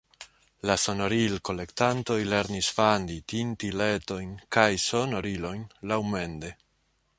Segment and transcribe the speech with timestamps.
[0.69, 6.55] La sonoril-kolektantoj lernis fandi tintiletojn kaj sonorilojn laŭmende.